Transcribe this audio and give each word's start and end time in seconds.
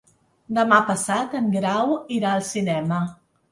Demà 0.57 0.79
passat 0.87 1.35
en 1.41 1.53
Grau 1.57 1.95
irà 2.19 2.35
al 2.39 2.45
cinema. 2.51 3.01